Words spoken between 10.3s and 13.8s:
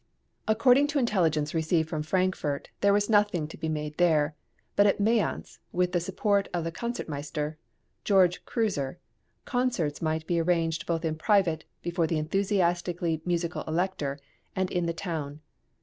arranged both in private, before the enthusiastically musical